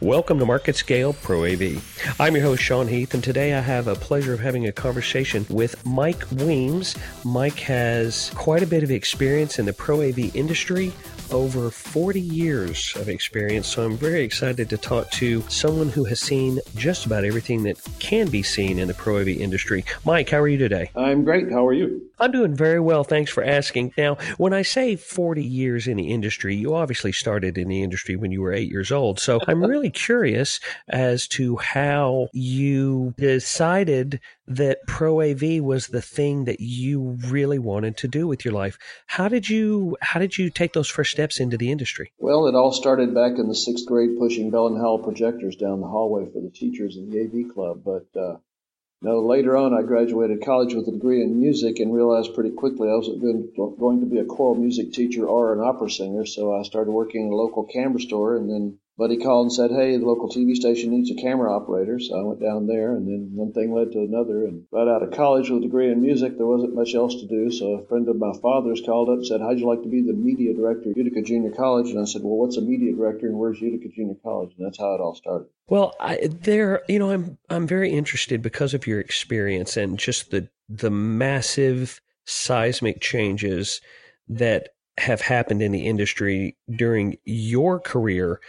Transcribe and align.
Welcome 0.00 0.38
to 0.38 0.44
MarketScale 0.44 1.20
Pro 1.22 1.44
AV. 1.44 2.20
I'm 2.20 2.36
your 2.36 2.44
host, 2.44 2.62
Sean 2.62 2.86
Heath, 2.86 3.14
and 3.14 3.24
today 3.24 3.54
I 3.54 3.58
have 3.58 3.88
a 3.88 3.96
pleasure 3.96 4.32
of 4.32 4.38
having 4.38 4.68
a 4.68 4.70
conversation 4.70 5.44
with 5.50 5.84
Mike 5.84 6.22
Weems. 6.30 6.94
Mike 7.24 7.58
has 7.58 8.30
quite 8.36 8.62
a 8.62 8.66
bit 8.66 8.84
of 8.84 8.92
experience 8.92 9.58
in 9.58 9.66
the 9.66 9.72
Pro 9.72 10.02
AV 10.02 10.36
industry, 10.36 10.92
over 11.30 11.70
40 11.70 12.20
years 12.20 12.94
of 12.96 13.08
experience, 13.08 13.66
so 13.66 13.84
I'm 13.84 13.96
very 13.96 14.22
excited 14.22 14.70
to 14.70 14.76
talk 14.78 15.10
to 15.12 15.42
someone 15.48 15.88
who 15.88 16.04
has 16.04 16.20
seen 16.20 16.60
just 16.74 17.06
about 17.06 17.24
everything 17.24 17.62
that 17.64 17.78
can 17.98 18.28
be 18.28 18.42
seen 18.42 18.78
in 18.78 18.88
the 18.88 18.94
Pro 18.94 19.20
AV 19.20 19.28
industry. 19.28 19.84
Mike, 20.04 20.30
how 20.30 20.38
are 20.38 20.48
you 20.48 20.58
today? 20.58 20.90
I'm 20.96 21.24
great. 21.24 21.50
How 21.50 21.66
are 21.66 21.72
you? 21.72 22.08
I'm 22.18 22.32
doing 22.32 22.54
very 22.54 22.80
well. 22.80 23.04
Thanks 23.04 23.30
for 23.30 23.44
asking. 23.44 23.92
Now, 23.96 24.16
when 24.38 24.52
I 24.52 24.62
say 24.62 24.96
40 24.96 25.42
years 25.42 25.86
in 25.86 25.96
the 25.96 26.10
industry, 26.10 26.56
you 26.56 26.74
obviously 26.74 27.12
started 27.12 27.56
in 27.56 27.68
the 27.68 27.82
industry 27.82 28.16
when 28.16 28.32
you 28.32 28.42
were 28.42 28.52
eight 28.52 28.70
years 28.70 28.90
old. 28.90 29.20
So 29.20 29.40
I'm 29.46 29.62
really 29.64 29.90
curious 29.90 30.60
as 30.88 31.28
to 31.28 31.56
how 31.56 32.28
you 32.32 33.14
decided 33.18 34.20
that 34.48 34.78
Pro 34.86 35.20
AV 35.20 35.62
was 35.62 35.88
the 35.88 36.02
thing 36.02 36.44
that 36.44 36.60
you 36.60 37.18
really 37.26 37.58
wanted 37.58 37.96
to 37.98 38.08
do 38.08 38.26
with 38.26 38.44
your 38.44 38.54
life. 38.54 38.78
How 39.06 39.28
did 39.28 39.48
you 39.48 39.96
how 40.00 40.18
did 40.18 40.38
you 40.38 40.50
take 40.50 40.72
those 40.72 40.88
first 40.88 41.10
steps 41.10 41.38
into 41.38 41.56
the 41.56 41.70
industry? 41.70 42.12
Well, 42.18 42.46
it 42.46 42.54
all 42.54 42.72
started 42.72 43.14
back 43.14 43.38
in 43.38 43.48
the 43.48 43.54
sixth 43.54 43.86
grade, 43.86 44.18
pushing 44.18 44.50
Bell 44.50 44.66
and 44.66 44.78
Howell 44.78 45.00
projectors 45.00 45.56
down 45.56 45.80
the 45.80 45.86
hallway 45.86 46.30
for 46.32 46.40
the 46.40 46.50
teachers 46.50 46.96
in 46.96 47.10
the 47.10 47.20
AV 47.20 47.54
club. 47.54 47.82
But 47.84 48.06
uh, 48.18 48.38
no, 49.02 49.20
later 49.20 49.56
on, 49.56 49.74
I 49.74 49.82
graduated 49.82 50.44
college 50.44 50.74
with 50.74 50.88
a 50.88 50.92
degree 50.92 51.22
in 51.22 51.38
music 51.38 51.78
and 51.78 51.94
realized 51.94 52.34
pretty 52.34 52.50
quickly 52.50 52.88
I 52.88 52.96
wasn't 52.96 53.20
going 53.20 54.00
to 54.00 54.06
be 54.06 54.18
a 54.18 54.24
choral 54.24 54.56
music 54.56 54.92
teacher 54.92 55.24
or 55.26 55.52
an 55.52 55.60
opera 55.60 55.90
singer. 55.90 56.26
So 56.26 56.58
I 56.58 56.62
started 56.62 56.90
working 56.90 57.26
in 57.26 57.32
a 57.32 57.36
local 57.36 57.64
camera 57.64 58.00
store 58.00 58.36
and 58.36 58.50
then 58.50 58.78
buddy 58.98 59.16
called 59.16 59.46
and 59.46 59.52
said, 59.52 59.70
"Hey, 59.70 59.96
the 59.96 60.04
local 60.04 60.28
TV 60.28 60.54
station 60.56 60.90
needs 60.90 61.10
a 61.10 61.14
camera 61.14 61.54
operator." 61.54 62.00
So 62.00 62.18
I 62.18 62.22
went 62.22 62.40
down 62.40 62.66
there, 62.66 62.96
and 62.96 63.06
then 63.06 63.30
one 63.32 63.52
thing 63.52 63.72
led 63.72 63.92
to 63.92 64.00
another. 64.00 64.44
And 64.44 64.64
right 64.72 64.88
out 64.88 65.04
of 65.04 65.12
college 65.12 65.48
with 65.48 65.60
a 65.60 65.66
degree 65.66 65.90
in 65.90 66.02
music, 66.02 66.36
there 66.36 66.46
wasn't 66.46 66.74
much 66.74 66.94
else 66.94 67.14
to 67.20 67.26
do. 67.26 67.50
So 67.50 67.74
a 67.74 67.86
friend 67.86 68.08
of 68.08 68.16
my 68.16 68.32
father's 68.42 68.82
called 68.84 69.08
up 69.08 69.18
and 69.18 69.26
said, 69.26 69.40
"How'd 69.40 69.60
you 69.60 69.66
like 69.66 69.82
to 69.82 69.88
be 69.88 70.02
the 70.02 70.12
media 70.12 70.52
director 70.52 70.90
at 70.90 70.96
Utica 70.96 71.22
Junior 71.22 71.52
College?" 71.52 71.90
And 71.90 72.00
I 72.00 72.04
said, 72.04 72.22
"Well, 72.22 72.36
what's 72.36 72.56
a 72.56 72.60
media 72.60 72.92
director, 72.92 73.28
and 73.28 73.38
where's 73.38 73.60
Utica 73.60 73.88
Junior 73.88 74.16
College?" 74.22 74.52
And 74.58 74.66
that's 74.66 74.78
how 74.78 74.92
it 74.94 75.00
all 75.00 75.14
started. 75.14 75.46
Well, 75.68 75.94
I, 76.00 76.18
there, 76.26 76.82
you 76.88 76.98
know, 76.98 77.10
I'm 77.10 77.38
I'm 77.48 77.66
very 77.66 77.90
interested 77.90 78.42
because 78.42 78.74
of 78.74 78.86
your 78.86 78.98
experience 78.98 79.76
and 79.76 79.98
just 79.98 80.32
the 80.32 80.48
the 80.68 80.90
massive 80.90 82.00
seismic 82.26 83.00
changes 83.00 83.80
that 84.28 84.70
have 84.98 85.20
happened 85.20 85.62
in 85.62 85.72
the 85.72 85.86
industry 85.86 86.56
during 86.76 87.16
your 87.24 87.78
career 87.78 88.40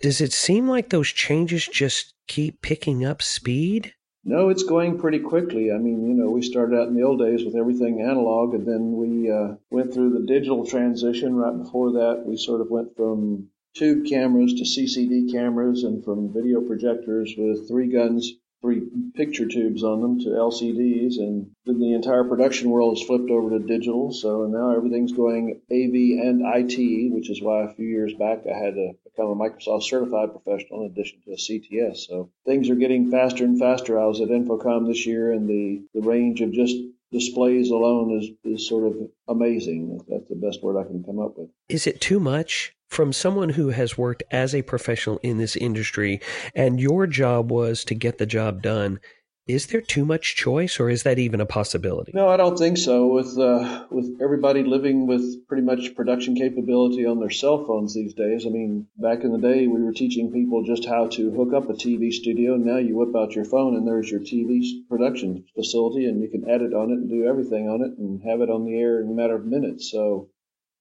does 0.00 0.20
it 0.20 0.32
seem 0.32 0.68
like 0.68 0.90
those 0.90 1.08
changes 1.08 1.66
just 1.66 2.14
keep 2.28 2.62
picking 2.62 3.04
up 3.04 3.22
speed? 3.22 3.92
No, 4.24 4.48
it's 4.48 4.62
going 4.62 4.98
pretty 4.98 5.18
quickly. 5.18 5.70
I 5.70 5.76
mean, 5.76 6.08
you 6.08 6.14
know, 6.14 6.30
we 6.30 6.40
started 6.40 6.76
out 6.76 6.88
in 6.88 6.94
the 6.94 7.02
old 7.02 7.18
days 7.18 7.44
with 7.44 7.54
everything 7.54 8.00
analog, 8.00 8.54
and 8.54 8.66
then 8.66 8.92
we 8.92 9.30
uh, 9.30 9.56
went 9.70 9.92
through 9.92 10.14
the 10.14 10.26
digital 10.26 10.64
transition. 10.64 11.36
Right 11.36 11.56
before 11.56 11.92
that, 11.92 12.24
we 12.24 12.36
sort 12.38 12.62
of 12.62 12.70
went 12.70 12.96
from 12.96 13.48
tube 13.74 14.06
cameras 14.06 14.54
to 14.54 14.64
CCD 14.64 15.30
cameras 15.30 15.84
and 15.84 16.02
from 16.02 16.32
video 16.32 16.62
projectors 16.62 17.34
with 17.36 17.68
three 17.68 17.88
guns 17.88 18.32
three 18.64 18.80
picture 19.14 19.46
tubes 19.46 19.84
on 19.84 20.00
them 20.00 20.18
to 20.20 20.30
LCDs, 20.30 21.18
and 21.18 21.50
then 21.66 21.78
the 21.78 21.92
entire 21.92 22.24
production 22.24 22.70
world 22.70 22.96
has 22.96 23.06
flipped 23.06 23.30
over 23.30 23.50
to 23.50 23.58
digital. 23.58 24.10
So 24.10 24.46
now 24.46 24.74
everything's 24.74 25.12
going 25.12 25.60
AV 25.70 26.26
and 26.26 26.40
IT, 26.42 27.12
which 27.12 27.28
is 27.28 27.42
why 27.42 27.64
a 27.64 27.74
few 27.74 27.86
years 27.86 28.14
back 28.14 28.44
I 28.50 28.56
had 28.56 28.74
to 28.74 28.92
become 29.04 29.26
a 29.26 29.36
Microsoft 29.36 29.82
certified 29.82 30.30
professional 30.32 30.86
in 30.86 30.92
addition 30.92 31.20
to 31.26 31.32
a 31.32 31.36
CTS. 31.36 31.98
So 32.08 32.30
things 32.46 32.70
are 32.70 32.74
getting 32.74 33.10
faster 33.10 33.44
and 33.44 33.58
faster. 33.58 34.00
I 34.00 34.06
was 34.06 34.22
at 34.22 34.28
InfoComm 34.28 34.86
this 34.86 35.06
year, 35.06 35.32
and 35.32 35.46
the, 35.46 35.82
the 35.92 36.00
range 36.00 36.40
of 36.40 36.52
just 36.52 36.76
displays 37.12 37.70
alone 37.70 38.18
is, 38.18 38.30
is 38.44 38.66
sort 38.66 38.86
of 38.86 38.96
amazing. 39.28 40.00
That's 40.08 40.28
the 40.30 40.36
best 40.36 40.62
word 40.62 40.80
I 40.80 40.84
can 40.84 41.04
come 41.04 41.20
up 41.20 41.36
with. 41.36 41.50
Is 41.68 41.86
it 41.86 42.00
too 42.00 42.18
much? 42.18 42.73
From 42.88 43.12
someone 43.12 43.50
who 43.50 43.70
has 43.70 43.98
worked 43.98 44.22
as 44.30 44.54
a 44.54 44.62
professional 44.62 45.18
in 45.22 45.38
this 45.38 45.56
industry 45.56 46.20
and 46.54 46.80
your 46.80 47.06
job 47.06 47.50
was 47.50 47.84
to 47.84 47.94
get 47.94 48.18
the 48.18 48.26
job 48.26 48.62
done 48.62 49.00
is 49.46 49.66
there 49.66 49.82
too 49.82 50.06
much 50.06 50.36
choice 50.36 50.80
or 50.80 50.88
is 50.88 51.02
that 51.02 51.18
even 51.18 51.40
a 51.40 51.46
possibility? 51.46 52.12
No 52.14 52.28
i 52.28 52.36
don't 52.36 52.58
think 52.58 52.78
so. 52.78 53.08
With 53.08 53.38
uh, 53.38 53.86
with 53.90 54.18
everybody 54.22 54.62
living 54.62 55.06
with 55.06 55.46
pretty 55.46 55.62
much 55.62 55.94
production 55.94 56.34
capability 56.34 57.04
on 57.04 57.20
their 57.20 57.30
cell 57.30 57.64
phones 57.66 57.94
these 57.94 58.14
days 58.14 58.46
i 58.46 58.48
mean 58.48 58.86
back 58.96 59.22
in 59.22 59.32
the 59.32 59.38
day 59.38 59.66
we 59.66 59.82
were 59.82 59.92
teaching 59.92 60.32
people 60.32 60.64
just 60.64 60.86
how 60.86 61.08
to 61.08 61.30
hook 61.32 61.52
up 61.52 61.68
a 61.68 61.74
tv 61.74 62.10
studio 62.10 62.56
now 62.56 62.78
you 62.78 62.96
whip 62.96 63.14
out 63.14 63.34
your 63.34 63.44
phone 63.44 63.76
and 63.76 63.86
there's 63.86 64.10
your 64.10 64.20
tv 64.20 64.62
production 64.88 65.44
facility 65.54 66.06
and 66.06 66.22
you 66.22 66.28
can 66.28 66.48
edit 66.48 66.72
on 66.72 66.90
it 66.90 66.94
and 66.94 67.10
do 67.10 67.26
everything 67.26 67.68
on 67.68 67.82
it 67.82 67.98
and 67.98 68.22
have 68.22 68.40
it 68.40 68.50
on 68.50 68.64
the 68.64 68.78
air 68.78 69.00
in 69.00 69.10
a 69.10 69.14
matter 69.14 69.36
of 69.36 69.44
minutes. 69.44 69.90
So 69.90 70.30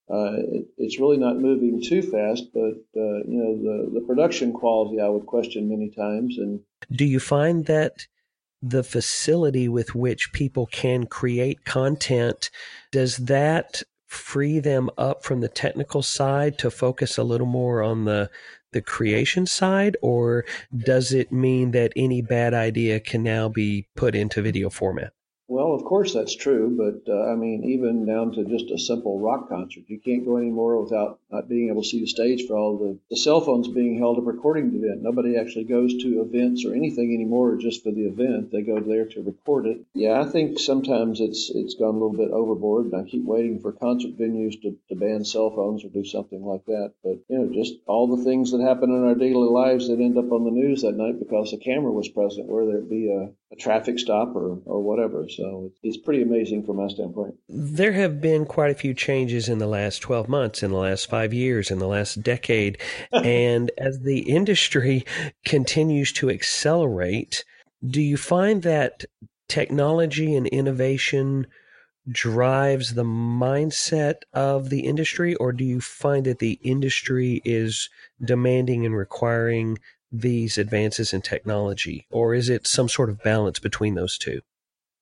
uh, 0.09 0.33
it, 0.37 0.67
it's 0.77 0.99
really 0.99 1.17
not 1.17 1.37
moving 1.37 1.81
too 1.81 2.01
fast, 2.01 2.45
but 2.53 2.75
uh, 2.95 3.23
you 3.25 3.37
know 3.37 3.57
the 3.57 3.99
the 3.99 4.05
production 4.05 4.51
quality 4.51 4.99
I 4.99 5.07
would 5.07 5.25
question 5.25 5.69
many 5.69 5.89
times. 5.89 6.37
And 6.37 6.59
do 6.91 7.05
you 7.05 7.19
find 7.19 7.65
that 7.65 8.07
the 8.61 8.83
facility 8.83 9.67
with 9.67 9.93
which 9.95 10.31
people 10.31 10.65
can 10.67 11.05
create 11.05 11.65
content 11.65 12.49
does 12.91 13.17
that 13.17 13.83
free 14.07 14.59
them 14.59 14.89
up 14.97 15.23
from 15.23 15.41
the 15.41 15.49
technical 15.49 16.01
side 16.01 16.57
to 16.59 16.71
focus 16.71 17.17
a 17.17 17.23
little 17.23 17.47
more 17.47 17.81
on 17.81 18.05
the 18.05 18.29
the 18.73 18.81
creation 18.81 19.45
side, 19.45 19.95
or 20.01 20.45
does 20.75 21.13
it 21.13 21.31
mean 21.31 21.71
that 21.71 21.93
any 21.95 22.21
bad 22.21 22.53
idea 22.53 22.99
can 22.99 23.23
now 23.23 23.47
be 23.47 23.87
put 23.95 24.15
into 24.15 24.41
video 24.41 24.69
format? 24.69 25.13
Well, 25.53 25.75
of 25.75 25.83
course 25.85 26.15
that's 26.15 26.35
true, 26.35 26.75
but 26.75 27.13
uh, 27.13 27.31
I 27.31 27.35
mean, 27.35 27.63
even 27.63 28.07
down 28.07 28.31
to 28.31 28.43
just 28.43 28.71
a 28.71 28.79
simple 28.79 29.19
rock 29.19 29.49
concert, 29.49 29.83
you 29.85 29.99
can't 29.99 30.25
go 30.25 30.37
anymore 30.37 30.81
without 30.81 31.19
not 31.31 31.47
being 31.47 31.69
able 31.69 31.83
to 31.83 31.87
see 31.87 32.01
the 32.01 32.07
stage 32.07 32.47
for 32.47 32.57
all 32.57 32.75
the, 32.75 32.97
the 33.11 33.17
cell 33.17 33.39
phones 33.39 33.67
being 33.67 33.99
held 33.99 34.17
up 34.17 34.25
recording 34.25 34.71
the 34.71 34.87
event. 34.87 35.03
Nobody 35.03 35.37
actually 35.37 35.65
goes 35.65 35.95
to 36.01 36.21
events 36.21 36.65
or 36.65 36.73
anything 36.73 37.13
anymore 37.13 37.55
just 37.57 37.83
for 37.83 37.91
the 37.91 38.07
event. 38.07 38.51
They 38.51 38.63
go 38.63 38.79
there 38.79 39.05
to 39.05 39.21
record 39.21 39.67
it. 39.67 39.81
Yeah, 39.93 40.19
I 40.19 40.25
think 40.25 40.57
sometimes 40.57 41.21
it's 41.21 41.51
it's 41.53 41.75
gone 41.75 41.95
a 41.95 41.99
little 41.99 42.17
bit 42.17 42.31
overboard, 42.31 42.85
and 42.85 42.95
I 42.95 43.03
keep 43.07 43.23
waiting 43.23 43.59
for 43.59 43.71
concert 43.73 44.17
venues 44.17 44.59
to, 44.63 44.75
to 44.89 44.95
ban 44.95 45.23
cell 45.23 45.51
phones 45.51 45.85
or 45.85 45.89
do 45.89 46.03
something 46.03 46.43
like 46.43 46.65
that. 46.65 46.93
But 47.03 47.19
you 47.29 47.37
know, 47.37 47.53
just 47.53 47.75
all 47.85 48.07
the 48.07 48.23
things 48.23 48.53
that 48.53 48.61
happen 48.61 48.89
in 48.89 49.03
our 49.03 49.13
daily 49.13 49.49
lives 49.49 49.87
that 49.87 49.99
end 49.99 50.17
up 50.17 50.31
on 50.31 50.45
the 50.45 50.57
news 50.63 50.81
that 50.81 50.97
night 50.97 51.19
because 51.19 51.51
the 51.51 51.57
camera 51.57 51.91
was 51.91 52.09
present, 52.09 52.47
whether 52.47 52.79
it 52.79 52.89
be 52.89 53.11
a, 53.11 53.29
a 53.51 53.55
traffic 53.55 53.99
stop 53.99 54.35
or 54.35 54.57
or 54.65 54.81
whatever. 54.81 55.29
So 55.29 55.42
so 55.43 55.71
it's 55.83 55.97
pretty 55.97 56.21
amazing 56.21 56.63
from 56.63 56.77
my 56.77 56.87
standpoint. 56.87 57.35
There 57.49 57.91
have 57.91 58.21
been 58.21 58.45
quite 58.45 58.71
a 58.71 58.75
few 58.75 58.93
changes 58.93 59.49
in 59.49 59.57
the 59.57 59.67
last 59.67 59.99
12 59.99 60.29
months, 60.29 60.63
in 60.63 60.71
the 60.71 60.77
last 60.77 61.09
five 61.09 61.33
years, 61.33 61.69
in 61.69 61.79
the 61.79 61.87
last 61.87 62.23
decade. 62.23 62.77
and 63.11 63.69
as 63.77 63.99
the 63.99 64.19
industry 64.19 65.05
continues 65.43 66.13
to 66.13 66.29
accelerate, 66.29 67.43
do 67.85 68.01
you 68.01 68.15
find 68.15 68.63
that 68.63 69.03
technology 69.49 70.33
and 70.33 70.47
innovation 70.47 71.47
drives 72.09 72.93
the 72.93 73.03
mindset 73.03 74.21
of 74.33 74.69
the 74.69 74.81
industry, 74.81 75.35
or 75.35 75.51
do 75.51 75.65
you 75.65 75.81
find 75.81 76.25
that 76.25 76.39
the 76.39 76.59
industry 76.63 77.41
is 77.43 77.89
demanding 78.23 78.85
and 78.85 78.95
requiring 78.95 79.77
these 80.09 80.57
advances 80.57 81.13
in 81.13 81.21
technology, 81.21 82.07
or 82.11 82.33
is 82.33 82.47
it 82.47 82.65
some 82.65 82.87
sort 82.87 83.09
of 83.09 83.23
balance 83.23 83.59
between 83.59 83.95
those 83.95 84.17
two? 84.17 84.41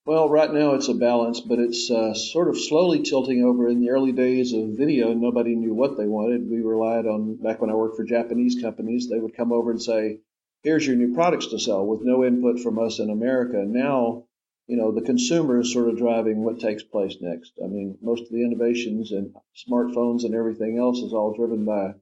Well, 0.04 0.28
right 0.28 0.52
now 0.52 0.74
it's 0.74 0.88
a 0.88 0.94
balance, 0.94 1.38
but 1.38 1.60
it's 1.60 1.88
uh, 1.88 2.12
sort 2.14 2.48
of 2.48 2.58
slowly 2.58 3.02
tilting 3.02 3.44
over. 3.44 3.68
In 3.68 3.80
the 3.80 3.90
early 3.90 4.10
days 4.10 4.52
of 4.52 4.70
video, 4.70 5.14
nobody 5.14 5.54
knew 5.54 5.74
what 5.74 5.96
they 5.96 6.06
wanted. 6.08 6.50
We 6.50 6.60
relied 6.60 7.06
on, 7.06 7.36
back 7.36 7.60
when 7.60 7.70
I 7.70 7.74
worked 7.74 7.96
for 7.96 8.02
Japanese 8.02 8.60
companies, 8.60 9.08
they 9.08 9.20
would 9.20 9.36
come 9.36 9.52
over 9.52 9.70
and 9.70 9.80
say, 9.80 10.18
here's 10.64 10.84
your 10.84 10.96
new 10.96 11.14
products 11.14 11.46
to 11.48 11.58
sell 11.60 11.86
with 11.86 12.02
no 12.02 12.24
input 12.24 12.58
from 12.58 12.80
us 12.80 12.98
in 12.98 13.10
America. 13.10 13.64
Now, 13.64 14.24
you 14.66 14.76
know, 14.76 14.90
the 14.90 15.02
consumer 15.02 15.60
is 15.60 15.72
sort 15.72 15.88
of 15.88 15.98
driving 15.98 16.42
what 16.42 16.58
takes 16.58 16.82
place 16.82 17.18
next. 17.20 17.52
I 17.62 17.68
mean, 17.68 17.96
most 18.02 18.22
of 18.22 18.30
the 18.30 18.44
innovations 18.44 19.12
and 19.12 19.36
smartphones 19.56 20.24
and 20.24 20.34
everything 20.34 20.78
else 20.78 20.98
is 20.98 21.12
all 21.12 21.32
driven 21.32 21.64
by 21.64 21.94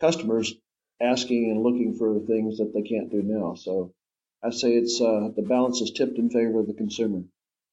customers 0.00 0.56
asking 1.00 1.52
and 1.52 1.62
looking 1.62 1.94
for 1.94 2.14
the 2.14 2.26
things 2.26 2.58
that 2.58 2.74
they 2.74 2.82
can't 2.82 3.12
do 3.12 3.22
now. 3.22 3.54
So 3.54 3.94
I 4.42 4.50
say 4.50 4.72
it's 4.72 5.00
uh, 5.00 5.28
the 5.36 5.42
balance 5.42 5.80
is 5.80 5.92
tipped 5.92 6.18
in 6.18 6.30
favor 6.30 6.58
of 6.58 6.66
the 6.66 6.74
consumer. 6.74 7.22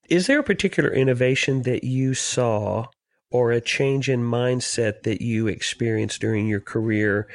Is 0.09 0.27
there 0.27 0.39
a 0.39 0.43
particular 0.43 0.91
innovation 0.91 1.61
that 1.63 1.83
you 1.83 2.13
saw 2.13 2.87
or 3.29 3.51
a 3.51 3.61
change 3.61 4.09
in 4.09 4.21
mindset 4.21 5.03
that 5.03 5.21
you 5.21 5.47
experienced 5.47 6.19
during 6.19 6.47
your 6.47 6.59
career 6.59 7.27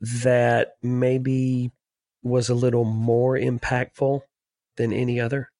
that 0.00 0.74
maybe 0.82 1.70
was 2.22 2.48
a 2.48 2.54
little 2.54 2.84
more 2.84 3.38
impactful 3.38 4.22
than 4.76 4.92
any 4.92 5.20
other? 5.20 5.50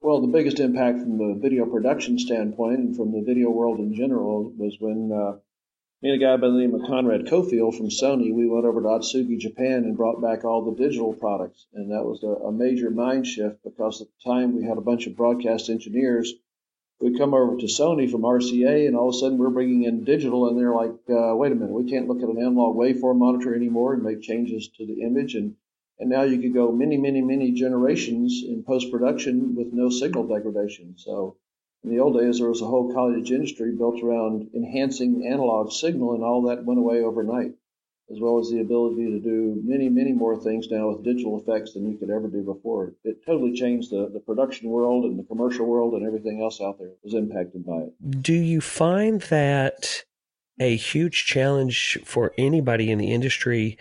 Well, 0.00 0.20
the 0.20 0.26
biggest 0.26 0.58
impact 0.58 0.98
from 0.98 1.18
the 1.18 1.38
video 1.40 1.64
production 1.64 2.18
standpoint 2.18 2.80
and 2.80 2.96
from 2.96 3.12
the 3.12 3.22
video 3.22 3.50
world 3.50 3.78
in 3.78 3.94
general 3.94 4.52
was 4.56 4.76
when 4.80 5.12
uh, 5.12 5.38
me 6.02 6.10
and 6.10 6.20
a 6.20 6.24
guy 6.24 6.36
by 6.36 6.48
the 6.48 6.58
name 6.58 6.74
of 6.74 6.82
Conrad 6.88 7.26
Cofield 7.26 7.76
from 7.76 7.88
Sony, 7.88 8.34
we 8.34 8.48
went 8.48 8.64
over 8.64 8.82
to 8.82 8.88
Atsugi, 8.88 9.38
Japan, 9.38 9.84
and 9.84 9.96
brought 9.96 10.20
back 10.20 10.44
all 10.44 10.64
the 10.64 10.82
digital 10.82 11.14
products. 11.14 11.66
And 11.74 11.92
that 11.92 12.04
was 12.04 12.24
a, 12.24 12.48
a 12.48 12.52
major 12.52 12.90
mind 12.90 13.24
shift 13.24 13.62
because 13.62 14.02
at 14.02 14.08
the 14.08 14.30
time 14.30 14.56
we 14.56 14.64
had 14.64 14.78
a 14.78 14.82
bunch 14.82 15.06
of 15.06 15.16
broadcast 15.16 15.70
engineers. 15.70 16.34
We'd 17.00 17.18
come 17.18 17.34
over 17.34 17.56
to 17.56 17.66
Sony 17.66 18.10
from 18.10 18.22
RCA, 18.22 18.86
and 18.86 18.96
all 18.96 19.10
of 19.10 19.14
a 19.14 19.18
sudden 19.18 19.38
we're 19.38 19.50
bringing 19.50 19.84
in 19.84 20.02
digital, 20.02 20.48
and 20.48 20.58
they're 20.58 20.74
like, 20.74 20.90
uh, 21.08 21.36
"Wait 21.36 21.52
a 21.52 21.54
minute, 21.54 21.72
we 21.72 21.88
can't 21.88 22.08
look 22.08 22.22
at 22.22 22.28
an 22.28 22.38
analog 22.38 22.76
waveform 22.76 23.18
monitor 23.18 23.54
anymore 23.54 23.94
and 23.94 24.02
make 24.02 24.22
changes 24.22 24.68
to 24.78 24.86
the 24.86 25.02
image." 25.02 25.36
And 25.36 25.54
and 25.98 26.10
now 26.10 26.22
you 26.22 26.40
could 26.40 26.54
go 26.54 26.72
many, 26.72 26.96
many, 26.96 27.20
many 27.20 27.52
generations 27.52 28.42
in 28.44 28.64
post 28.64 28.90
production 28.90 29.54
with 29.54 29.72
no 29.72 29.88
signal 29.88 30.26
degradation. 30.26 30.94
So 30.96 31.36
in 31.84 31.90
the 31.90 31.98
old 31.98 32.18
days, 32.18 32.38
there 32.38 32.48
was 32.48 32.62
a 32.62 32.66
whole 32.66 32.92
cottage 32.92 33.30
industry 33.30 33.72
built 33.72 34.02
around 34.02 34.50
enhancing 34.54 35.26
analog 35.26 35.72
signal, 35.72 36.14
and 36.14 36.22
all 36.22 36.42
that 36.42 36.64
went 36.64 36.78
away 36.78 37.02
overnight, 37.02 37.52
as 38.10 38.20
well 38.20 38.38
as 38.38 38.50
the 38.50 38.60
ability 38.60 39.06
to 39.06 39.20
do 39.20 39.60
many, 39.64 39.88
many 39.88 40.12
more 40.12 40.40
things 40.40 40.68
now 40.70 40.90
with 40.90 41.04
digital 41.04 41.40
effects 41.40 41.74
than 41.74 41.90
you 41.90 41.98
could 41.98 42.10
ever 42.10 42.28
do 42.28 42.42
before. 42.42 42.94
It 43.04 43.24
totally 43.26 43.52
changed 43.52 43.90
the, 43.90 44.08
the 44.12 44.20
production 44.20 44.68
world 44.68 45.04
and 45.04 45.18
the 45.18 45.24
commercial 45.24 45.66
world 45.66 45.94
and 45.94 46.06
everything 46.06 46.40
else 46.40 46.60
out 46.60 46.78
there 46.78 46.90
was 47.02 47.14
impacted 47.14 47.66
by 47.66 47.78
it. 47.78 48.22
Do 48.22 48.34
you 48.34 48.60
find 48.60 49.20
that 49.22 50.04
a 50.60 50.76
huge 50.76 51.24
challenge 51.24 51.98
for 52.04 52.32
anybody 52.38 52.90
in 52.90 52.98
the 52.98 53.12
industry 53.12 53.78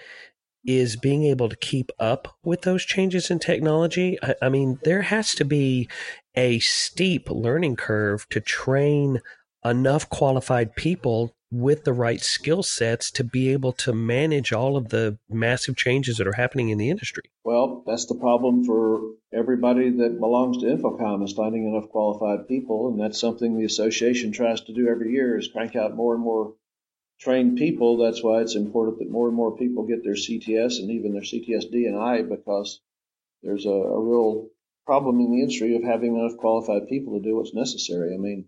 is 0.65 0.95
being 0.95 1.23
able 1.23 1.49
to 1.49 1.55
keep 1.55 1.91
up 1.99 2.35
with 2.43 2.61
those 2.61 2.85
changes 2.85 3.31
in 3.31 3.39
technology. 3.39 4.17
I, 4.21 4.35
I, 4.43 4.49
mean, 4.49 4.79
there 4.83 5.01
has 5.01 5.33
to 5.35 5.45
be 5.45 5.89
a 6.35 6.59
steep 6.59 7.29
learning 7.29 7.75
curve 7.75 8.27
to 8.29 8.39
train 8.39 9.21
enough 9.63 10.09
qualified 10.09 10.75
people 10.75 11.35
with 11.51 11.83
the 11.83 11.93
right 11.93 12.21
skill 12.21 12.63
sets 12.63 13.11
to 13.11 13.23
be 13.23 13.51
able 13.51 13.73
to 13.73 13.91
manage 13.91 14.53
all 14.53 14.77
of 14.77 14.89
the 14.89 15.17
massive 15.29 15.75
changes 15.75 16.17
that 16.17 16.27
are 16.27 16.33
happening 16.33 16.69
in 16.69 16.77
the 16.77 16.89
industry. 16.89 17.23
Well, 17.43 17.83
that's 17.85 18.05
the 18.05 18.15
problem 18.15 18.63
for 18.63 19.01
everybody 19.33 19.89
that 19.89 20.19
belongs 20.19 20.59
to 20.59 20.65
InfoComm 20.67 21.25
is 21.25 21.33
finding 21.33 21.67
enough 21.67 21.89
qualified 21.89 22.47
people, 22.47 22.87
and 22.87 22.99
that's 22.99 23.19
something 23.19 23.57
the 23.57 23.65
association 23.65 24.31
tries 24.31 24.61
to 24.61 24.73
do 24.73 24.87
every 24.87 25.11
year 25.11 25.37
is 25.37 25.49
crank 25.49 25.75
out 25.75 25.95
more 25.95 26.13
and 26.13 26.23
more 26.23 26.53
trained 27.21 27.57
people. 27.57 27.97
That's 27.97 28.23
why 28.23 28.41
it's 28.41 28.55
important 28.55 28.99
that 28.99 29.09
more 29.09 29.27
and 29.27 29.35
more 29.35 29.55
people 29.55 29.85
get 29.85 30.03
their 30.03 30.15
CTS 30.15 30.79
and 30.79 30.91
even 30.91 31.13
their 31.13 31.21
CTSD 31.21 31.87
and 31.87 31.97
I 31.97 32.23
because 32.23 32.81
there's 33.43 33.65
a, 33.65 33.69
a 33.69 34.01
real 34.01 34.49
problem 34.85 35.19
in 35.19 35.31
the 35.31 35.41
industry 35.41 35.75
of 35.75 35.83
having 35.83 36.15
enough 36.15 36.37
qualified 36.37 36.87
people 36.89 37.17
to 37.17 37.23
do 37.23 37.35
what's 37.35 37.53
necessary. 37.53 38.13
I 38.13 38.17
mean, 38.17 38.47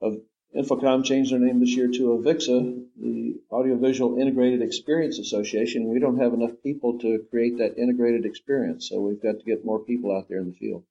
of 0.00 0.20
InfoComm 0.56 1.04
changed 1.04 1.32
their 1.32 1.38
name 1.38 1.60
this 1.60 1.74
year 1.74 1.88
to 1.88 2.18
AVIXA, 2.18 2.84
the 3.00 3.40
Audiovisual 3.50 4.18
Integrated 4.18 4.62
Experience 4.62 5.18
Association. 5.18 5.88
We 5.88 5.98
don't 5.98 6.20
have 6.20 6.34
enough 6.34 6.52
people 6.62 6.98
to 7.00 7.24
create 7.30 7.58
that 7.58 7.78
integrated 7.78 8.24
experience, 8.26 8.88
so 8.88 9.00
we've 9.00 9.22
got 9.22 9.38
to 9.38 9.44
get 9.44 9.64
more 9.64 9.80
people 9.80 10.14
out 10.16 10.28
there 10.28 10.38
in 10.38 10.50
the 10.50 10.56
field. 10.56 10.84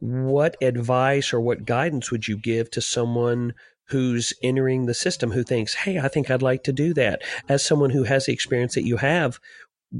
What 0.00 0.56
advice 0.62 1.32
or 1.32 1.40
what 1.40 1.64
guidance 1.64 2.10
would 2.10 2.28
you 2.28 2.36
give 2.36 2.70
to 2.72 2.80
someone 2.80 3.54
who's 3.90 4.32
entering 4.42 4.86
the 4.86 4.94
system 4.94 5.32
who 5.32 5.42
thinks, 5.42 5.74
Hey, 5.74 5.98
I 5.98 6.08
think 6.08 6.30
I'd 6.30 6.42
like 6.42 6.64
to 6.64 6.72
do 6.72 6.94
that. 6.94 7.22
As 7.48 7.64
someone 7.64 7.90
who 7.90 8.04
has 8.04 8.26
the 8.26 8.32
experience 8.32 8.74
that 8.74 8.86
you 8.86 8.98
have, 8.98 9.38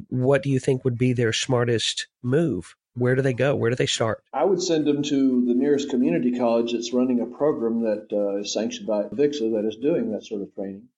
what 0.09 0.43
do 0.43 0.51
you 0.51 0.59
think 0.59 0.85
would 0.85 0.99
be 0.99 1.13
their 1.13 1.33
smartest 1.33 2.07
move? 2.23 2.77
Where 2.95 3.15
do 3.15 3.23
they 3.23 3.33
go? 3.33 3.55
Where 3.55 3.71
do 3.71 3.77
they 3.77 3.87
start? 3.87 4.23
I 4.33 4.45
would 4.45 4.63
send 4.63 4.87
them 4.87 5.03
to 5.05 5.45
the 5.47 5.55
nearest 5.55 5.91
community 5.91 6.37
college 6.37 6.73
that's 6.73 6.93
running 6.93 7.21
a 7.21 7.27
program 7.27 7.83
that 7.83 8.09
uh, 8.13 8.39
is 8.39 8.53
sanctioned 8.53 8.87
by 8.87 9.05
VIXA 9.05 9.53
that 9.55 9.69
is 9.69 9.77
doing 9.77 10.13
that 10.13 10.25
sort 10.25 10.43
of 10.43 10.55
training 10.55 10.89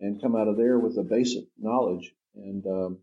and 0.00 0.20
come 0.20 0.36
out 0.36 0.48
of 0.48 0.56
there 0.56 0.78
with 0.78 0.96
a 0.98 1.02
basic 1.02 1.44
knowledge. 1.58 2.14
And 2.34 2.66
um, 2.66 2.98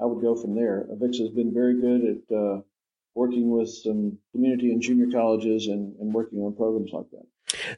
I 0.00 0.06
would 0.06 0.22
go 0.22 0.34
from 0.34 0.54
there. 0.54 0.86
VIXA 0.90 1.20
has 1.20 1.30
been 1.30 1.52
very 1.52 1.80
good 1.80 2.02
at 2.04 2.36
uh, 2.36 2.60
working 3.14 3.50
with 3.50 3.70
some 3.70 4.18
community 4.32 4.72
and 4.72 4.82
junior 4.82 5.10
colleges 5.10 5.66
and, 5.66 5.96
and 6.00 6.12
working 6.12 6.40
on 6.40 6.56
programs 6.56 6.90
like 6.92 7.10
that. 7.10 7.26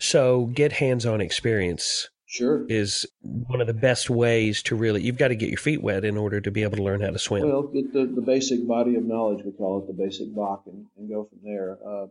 So 0.00 0.46
get 0.46 0.72
hands-on 0.72 1.20
experience. 1.20 2.08
Sure. 2.28 2.66
Is 2.68 3.06
one 3.20 3.60
of 3.60 3.68
the 3.68 3.72
best 3.74 4.10
ways 4.10 4.60
to 4.64 4.74
really, 4.74 5.00
you've 5.02 5.16
got 5.16 5.28
to 5.28 5.36
get 5.36 5.48
your 5.48 5.58
feet 5.58 5.80
wet 5.80 6.04
in 6.04 6.16
order 6.16 6.40
to 6.40 6.50
be 6.50 6.64
able 6.64 6.76
to 6.76 6.82
learn 6.82 7.00
how 7.00 7.10
to 7.10 7.18
swim. 7.18 7.48
Well, 7.48 7.62
get 7.62 7.92
the, 7.92 8.04
the 8.04 8.20
basic 8.20 8.66
body 8.66 8.96
of 8.96 9.04
knowledge, 9.04 9.44
we 9.44 9.52
call 9.52 9.78
it 9.78 9.86
the 9.86 9.92
basic 9.92 10.34
BOK, 10.34 10.64
and, 10.66 10.86
and 10.98 11.08
go 11.08 11.24
from 11.24 11.38
there. 11.44 11.78
Uh, 11.86 12.06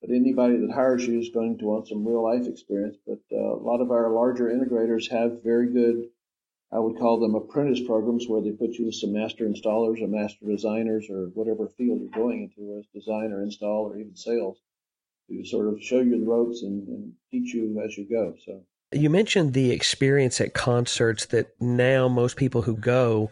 but 0.00 0.10
anybody 0.10 0.58
that 0.58 0.70
hires 0.70 1.04
you 1.04 1.18
is 1.18 1.30
going 1.30 1.58
to 1.58 1.64
want 1.64 1.88
some 1.88 2.06
real 2.06 2.22
life 2.22 2.46
experience. 2.46 2.96
But 3.04 3.18
uh, 3.32 3.56
a 3.56 3.62
lot 3.62 3.80
of 3.80 3.90
our 3.90 4.10
larger 4.10 4.44
integrators 4.44 5.10
have 5.10 5.42
very 5.42 5.72
good, 5.72 6.04
I 6.70 6.78
would 6.78 6.96
call 6.96 7.18
them 7.18 7.34
apprentice 7.34 7.80
programs 7.84 8.28
where 8.28 8.40
they 8.40 8.52
put 8.52 8.74
you 8.74 8.86
with 8.86 8.94
some 8.94 9.12
master 9.12 9.44
installers 9.44 10.00
or 10.00 10.06
master 10.06 10.46
designers 10.46 11.10
or 11.10 11.26
whatever 11.34 11.66
field 11.66 12.00
you're 12.00 12.10
going 12.10 12.44
into, 12.44 12.78
it's 12.78 12.88
design 12.94 13.32
or 13.32 13.42
install 13.42 13.90
or 13.90 13.98
even 13.98 14.14
sales 14.14 14.58
to 15.28 15.44
sort 15.44 15.68
of 15.68 15.82
show 15.82 16.00
you 16.00 16.20
the 16.20 16.26
ropes 16.26 16.62
and, 16.62 16.86
and 16.88 17.12
teach 17.30 17.54
you 17.54 17.80
as 17.84 17.96
you 17.96 18.08
go. 18.08 18.34
So 18.44 18.62
you 18.92 19.10
mentioned 19.10 19.52
the 19.52 19.70
experience 19.70 20.40
at 20.40 20.54
concerts 20.54 21.26
that 21.26 21.48
now 21.60 22.08
most 22.08 22.36
people 22.36 22.62
who 22.62 22.76
go, 22.76 23.30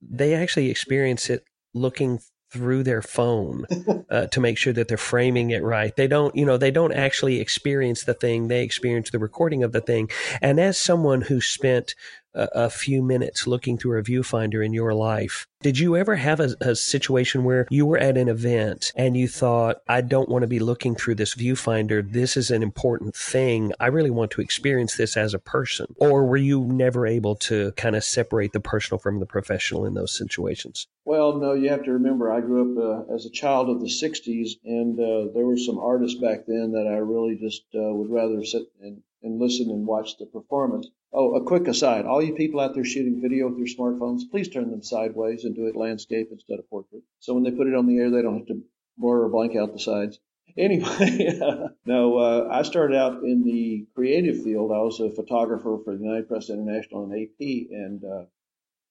they 0.00 0.34
actually 0.34 0.70
experience 0.70 1.28
it 1.28 1.44
looking 1.74 2.20
through 2.50 2.84
their 2.84 3.02
phone 3.02 3.66
uh, 4.10 4.26
to 4.28 4.40
make 4.40 4.56
sure 4.56 4.72
that 4.72 4.88
they're 4.88 4.96
framing 4.96 5.50
it 5.50 5.62
right. 5.62 5.94
They 5.96 6.06
don't, 6.06 6.34
you 6.36 6.46
know, 6.46 6.56
they 6.56 6.70
don't 6.70 6.92
actually 6.92 7.40
experience 7.40 8.04
the 8.04 8.14
thing. 8.14 8.48
They 8.48 8.62
experience 8.62 9.10
the 9.10 9.18
recording 9.18 9.62
of 9.62 9.72
the 9.72 9.80
thing. 9.80 10.08
And 10.40 10.60
as 10.60 10.78
someone 10.78 11.22
who 11.22 11.40
spent 11.40 11.94
a, 12.34 12.48
a 12.54 12.70
few 12.70 13.02
minutes 13.02 13.46
looking 13.46 13.78
through 13.78 13.98
a 13.98 14.02
viewfinder 14.02 14.64
in 14.64 14.72
your 14.72 14.94
life, 14.94 15.46
did 15.64 15.78
you 15.78 15.96
ever 15.96 16.16
have 16.16 16.40
a, 16.40 16.54
a, 16.60 16.76
situation 16.76 17.42
where 17.42 17.66
you 17.70 17.86
were 17.86 17.96
at 17.96 18.18
an 18.18 18.28
event 18.28 18.92
and 18.96 19.16
you 19.16 19.26
thought, 19.26 19.78
I 19.88 20.02
don't 20.02 20.28
want 20.28 20.42
to 20.42 20.46
be 20.46 20.58
looking 20.58 20.94
through 20.94 21.14
this 21.14 21.34
viewfinder. 21.34 22.06
This 22.06 22.36
is 22.36 22.50
an 22.50 22.62
important 22.62 23.16
thing. 23.16 23.72
I 23.80 23.86
really 23.86 24.10
want 24.10 24.30
to 24.32 24.42
experience 24.42 24.96
this 24.96 25.16
as 25.16 25.32
a 25.32 25.38
person. 25.38 25.86
Or 25.96 26.26
were 26.26 26.36
you 26.36 26.66
never 26.66 27.06
able 27.06 27.34
to 27.36 27.72
kind 27.78 27.96
of 27.96 28.04
separate 28.04 28.52
the 28.52 28.60
personal 28.60 28.98
from 28.98 29.20
the 29.20 29.26
professional 29.26 29.86
in 29.86 29.94
those 29.94 30.14
situations? 30.14 30.86
Well, 31.06 31.38
no, 31.38 31.54
you 31.54 31.70
have 31.70 31.84
to 31.84 31.92
remember, 31.92 32.30
I 32.30 32.40
grew 32.40 32.72
up 32.72 33.08
uh, 33.08 33.14
as 33.14 33.24
a 33.24 33.30
child 33.30 33.70
of 33.70 33.80
the 33.80 33.86
60s, 33.86 34.58
and 34.64 35.00
uh, 35.00 35.32
there 35.32 35.46
were 35.46 35.56
some 35.56 35.78
artists 35.78 36.20
back 36.20 36.40
then 36.46 36.72
that 36.72 36.86
I 36.86 36.98
really 36.98 37.36
just 37.36 37.62
uh, 37.74 37.92
would 37.94 38.10
rather 38.10 38.44
sit 38.44 38.64
and, 38.82 39.00
and 39.22 39.40
listen 39.40 39.70
and 39.70 39.86
watch 39.86 40.18
the 40.18 40.26
performance. 40.26 40.88
Oh, 41.16 41.36
a 41.36 41.44
quick 41.44 41.68
aside. 41.68 42.06
All 42.06 42.20
you 42.20 42.34
people 42.34 42.58
out 42.58 42.74
there 42.74 42.84
shooting 42.84 43.22
video 43.22 43.48
with 43.48 43.58
your 43.58 43.68
smartphones, 43.68 44.28
please 44.28 44.48
turn 44.48 44.72
them 44.72 44.82
sideways 44.82 45.44
and 45.44 45.54
do 45.54 45.68
it 45.68 45.76
landscape 45.76 46.28
instead 46.32 46.58
of 46.58 46.68
portrait. 46.68 47.02
So 47.20 47.34
when 47.34 47.44
they 47.44 47.52
put 47.52 47.68
it 47.68 47.74
on 47.76 47.86
the 47.86 47.98
air, 47.98 48.10
they 48.10 48.20
don't 48.20 48.38
have 48.38 48.48
to 48.48 48.64
blur 48.98 49.22
or 49.22 49.28
blank 49.28 49.54
out 49.54 49.72
the 49.72 49.78
sides. 49.78 50.18
Anyway, 50.56 51.36
no, 51.84 52.16
uh, 52.18 52.48
I 52.48 52.62
started 52.62 52.96
out 52.96 53.24
in 53.24 53.42
the 53.42 53.88
creative 53.96 54.44
field. 54.44 54.70
I 54.70 54.78
was 54.78 55.00
a 55.00 55.10
photographer 55.10 55.78
for 55.82 55.96
the 55.96 56.04
United 56.04 56.28
Press 56.28 56.48
International 56.48 57.02
and 57.02 57.12
AP, 57.12 57.40
and 57.72 58.04
uh, 58.04 58.26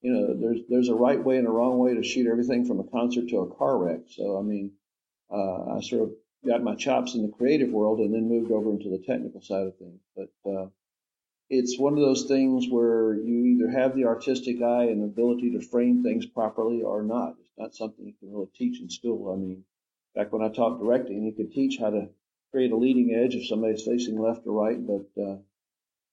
you 0.01 0.12
know, 0.12 0.33
there's 0.38 0.59
there's 0.67 0.89
a 0.89 0.95
right 0.95 1.24
way 1.24 1.38
and 1.38 1.47
a 1.47 1.51
wrong 1.51 1.77
way 1.77 1.93
to 1.93 2.03
shoot 2.03 2.27
everything 2.27 2.65
from 2.65 2.81
a 2.81 2.83
concert 2.83 3.29
to 3.29 3.38
a 3.38 3.55
car 3.55 3.77
wreck. 3.77 4.01
So 4.09 4.38
I 4.38 4.41
mean, 4.41 4.74
uh, 5.31 5.77
I 5.77 5.81
sort 5.81 6.01
of 6.01 6.12
got 6.45 6.63
my 6.63 6.75
chops 6.75 7.15
in 7.15 7.21
the 7.21 7.31
creative 7.31 7.69
world 7.69 8.00
and 8.00 8.13
then 8.13 8.27
moved 8.27 8.51
over 8.51 8.69
into 8.69 8.89
the 8.89 9.01
technical 9.07 9.41
side 9.41 9.67
of 9.67 9.77
things. 9.77 10.01
But 10.17 10.51
uh, 10.51 10.65
it's 11.55 11.77
one 11.77 11.93
of 11.93 12.00
those 12.00 12.25
things 12.25 12.65
where 12.67 13.13
you 13.13 13.45
either 13.45 13.69
have 13.69 13.95
the 13.95 14.05
artistic 14.05 14.60
eye 14.62 14.86
and 14.86 15.03
ability 15.03 15.51
to 15.51 15.62
frame 15.62 16.01
things 16.01 16.25
properly 16.25 16.81
or 16.81 17.03
not. 17.03 17.36
It's 17.39 17.57
not 17.57 17.75
something 17.75 18.05
you 18.07 18.13
can 18.19 18.33
really 18.33 18.50
teach 18.55 18.81
in 18.81 18.89
school. 18.89 19.31
I 19.31 19.38
mean, 19.38 19.63
back 20.15 20.33
when 20.33 20.41
I 20.41 20.50
taught 20.50 20.79
directing, 20.79 21.24
you 21.24 21.31
could 21.31 21.51
teach 21.51 21.77
how 21.79 21.91
to 21.91 22.10
create 22.51 22.72
a 22.72 22.75
leading 22.75 23.13
edge 23.13 23.36
if 23.36 23.48
somebody's 23.48 23.83
facing 23.83 24.19
left 24.19 24.48
or 24.48 24.63
right, 24.63 24.79
but 24.86 25.22
uh, 25.22 25.38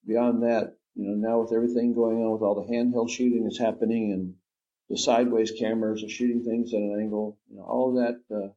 beyond 0.05 0.43
that, 0.43 0.77
you 0.95 1.07
know, 1.07 1.15
now 1.15 1.41
with 1.41 1.53
everything 1.53 1.95
going 1.95 2.17
on 2.17 2.33
with 2.33 2.43
all 2.43 2.55
the 2.55 2.71
handheld 2.71 3.09
shooting 3.09 3.43
that's 3.43 3.59
happening 3.59 4.11
and 4.11 4.35
the 4.89 4.97
sideways 4.97 5.51
cameras 5.51 6.03
are 6.03 6.09
shooting 6.09 6.43
things 6.43 6.73
at 6.73 6.81
an 6.81 6.99
angle, 6.99 7.39
you 7.49 7.57
know, 7.57 7.63
all 7.63 7.93
that 7.95 8.21
uh, 8.35 8.49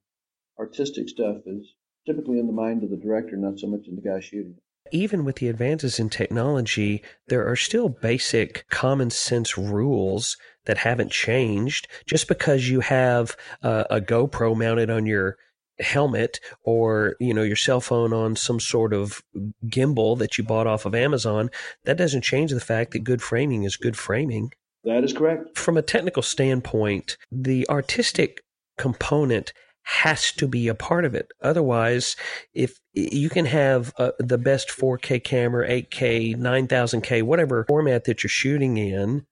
artistic 0.61 1.09
stuff 1.09 1.39
is 1.47 1.75
typically 2.05 2.39
in 2.39 2.47
the 2.47 2.53
mind 2.53 2.83
of 2.83 2.91
the 2.91 2.97
director, 2.97 3.37
not 3.37 3.59
so 3.59 3.69
much 3.69 3.87
in 3.87 3.97
the 3.97 4.03
guy 4.03 4.21
shooting 4.21 4.55
it 4.57 4.63
even 4.93 5.25
with 5.25 5.37
the 5.37 5.49
advances 5.49 5.99
in 5.99 6.11
technology, 6.11 7.03
there 7.29 7.47
are 7.47 7.57
still 7.57 7.89
basic 7.89 8.67
common 8.71 9.11
sense 9.11 9.57
rules 9.57 10.37
that 10.67 10.79
haven't 10.79 11.11
changed. 11.11 11.89
Just 12.07 12.29
because 12.29 12.69
you 12.69 12.81
have 12.81 13.37
uh, 13.63 13.85
a 13.91 14.01
GoPro 14.01 14.57
mounted 14.57 14.91
on 14.91 15.07
your 15.07 15.37
helmet 15.81 16.39
or 16.63 17.17
you 17.19 17.35
know 17.35 17.43
your 17.43 17.57
cell 17.57 17.81
phone 17.81 18.13
on 18.13 18.37
some 18.37 18.61
sort 18.61 18.93
of 18.93 19.23
gimbal 19.67 20.17
that 20.17 20.39
you 20.39 20.45
bought 20.45 20.69
off 20.69 20.87
of 20.87 20.95
Amazon 20.95 21.51
that 21.85 21.97
doesn't 21.97 22.23
change 22.23 22.53
the 22.53 22.61
fact 22.61 22.93
that 22.93 23.01
good 23.01 23.21
framing 23.21 23.65
is 23.65 23.77
good 23.77 23.97
framing 23.97 24.53
that 24.85 25.03
is 25.03 25.13
correct 25.13 25.59
from 25.59 25.77
a 25.77 25.83
technical 25.83 26.23
standpoint 26.23 27.17
the 27.33 27.69
artistic 27.69 28.41
component 28.79 29.53
has 29.85 30.33
to 30.33 30.49
be 30.49 30.67
a 30.69 30.75
part 30.75 31.05
of 31.05 31.15
it. 31.15 31.31
Otherwise, 31.43 32.17
if 32.55 32.81
you 32.95 33.29
can 33.29 33.45
have 33.45 33.93
uh, 33.99 34.13
the 34.19 34.39
best 34.39 34.69
4K 34.69 35.23
camera, 35.23 35.69
8K, 35.69 36.37
9000K, 36.37 37.23
whatever 37.23 37.65
format 37.69 38.05
that 38.05 38.23
you're 38.23 38.29
shooting 38.29 38.79
in, 38.79 39.27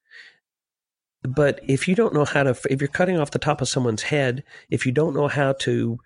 but 1.23 1.59
if 1.63 1.87
you 1.87 1.95
don't 1.95 2.13
know 2.13 2.25
how 2.25 2.43
to, 2.43 2.55
if 2.69 2.81
you're 2.81 2.87
cutting 2.87 3.17
off 3.17 3.31
the 3.31 3.39
top 3.39 3.61
of 3.61 3.69
someone's 3.69 4.03
head, 4.03 4.43
if 4.69 4.85
you 4.85 4.91
don't 4.91 5.15
know 5.15 5.27
how 5.27 5.53
to 5.53 5.97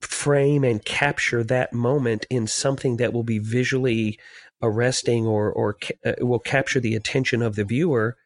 frame 0.00 0.62
and 0.62 0.84
capture 0.84 1.42
that 1.44 1.72
moment 1.72 2.26
in 2.30 2.46
something 2.46 2.98
that 2.98 3.12
will 3.12 3.24
be 3.24 3.38
visually 3.38 4.18
arresting 4.62 5.26
or 5.26 5.50
or 5.50 5.76
uh, 6.04 6.12
will 6.20 6.38
capture 6.38 6.80
the 6.80 6.94
attention 6.94 7.42
of 7.42 7.56
the 7.56 7.64
viewer, 7.64 8.16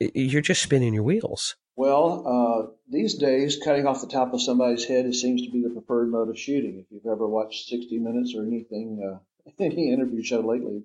you're 0.00 0.42
just 0.42 0.62
spinning 0.62 0.94
your 0.94 1.04
wheels. 1.04 1.56
Well, 1.76 2.24
uh, 2.26 2.72
these 2.88 3.14
days, 3.14 3.58
cutting 3.62 3.86
off 3.86 4.00
the 4.00 4.06
top 4.06 4.34
of 4.34 4.42
somebody's 4.42 4.84
head 4.84 5.12
seems 5.14 5.42
to 5.42 5.50
be 5.50 5.62
the 5.62 5.70
preferred 5.70 6.10
mode 6.10 6.28
of 6.28 6.38
shooting. 6.38 6.78
If 6.78 6.86
you've 6.90 7.10
ever 7.10 7.26
watched 7.26 7.68
60 7.68 7.98
Minutes 7.98 8.34
or 8.36 8.44
anything, 8.44 9.00
uh, 9.02 9.18
any 9.58 9.92
interview 9.92 10.22
show 10.22 10.40
lately, 10.40 10.82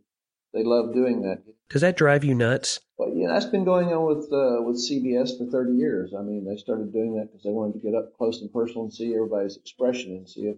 they 0.53 0.63
love 0.63 0.93
doing 0.93 1.23
that. 1.23 1.43
Does 1.69 1.81
that 1.81 1.97
drive 1.97 2.23
you 2.23 2.33
nuts? 2.33 2.79
Well, 2.97 3.11
yeah, 3.13 3.27
that's 3.27 3.45
been 3.45 3.65
going 3.65 3.91
on 3.91 4.05
with 4.05 4.31
uh, 4.31 4.61
with 4.61 4.77
CBS 4.77 5.37
for 5.37 5.45
30 5.45 5.73
years. 5.73 6.13
I 6.17 6.21
mean, 6.21 6.45
they 6.45 6.55
started 6.55 6.93
doing 6.93 7.15
that 7.15 7.27
because 7.27 7.43
they 7.43 7.51
wanted 7.51 7.73
to 7.73 7.79
get 7.79 7.95
up 7.95 8.15
close 8.15 8.39
and 8.41 8.53
personal 8.53 8.83
and 8.83 8.93
see 8.93 9.13
everybody's 9.13 9.57
expression 9.57 10.11
and 10.11 10.29
see 10.29 10.47
if 10.47 10.57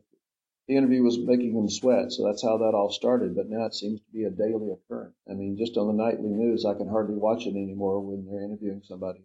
the 0.67 0.75
interview 0.75 1.01
was 1.01 1.17
making 1.17 1.55
them 1.55 1.69
sweat. 1.69 2.11
So 2.11 2.25
that's 2.25 2.43
how 2.43 2.57
that 2.57 2.75
all 2.75 2.91
started. 2.91 3.35
But 3.35 3.49
now 3.49 3.65
it 3.65 3.73
seems 3.73 4.01
to 4.01 4.11
be 4.11 4.25
a 4.25 4.29
daily 4.29 4.69
occurrence. 4.71 5.15
I 5.27 5.33
mean, 5.33 5.57
just 5.57 5.77
on 5.77 5.87
the 5.87 5.93
nightly 5.93 6.29
news, 6.29 6.65
I 6.65 6.75
can 6.75 6.89
hardly 6.89 7.15
watch 7.15 7.47
it 7.47 7.55
anymore 7.55 7.99
when 8.01 8.25
they're 8.25 8.43
interviewing 8.43 8.83
somebody. 8.83 9.23